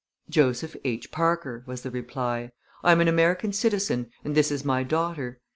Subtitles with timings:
[0.31, 1.11] "Joseph H.
[1.11, 2.49] Parker," was the reply.
[2.83, 5.39] "I am an American citizen and this is my daughter.